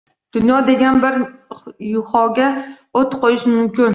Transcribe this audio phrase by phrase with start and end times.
[0.35, 1.19] Dunyo degan bir
[1.89, 2.47] yuhoga
[3.03, 3.89] o’t qo’yish mumkin.